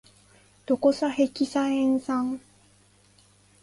[0.65, 2.41] ドコサヘキサエン酸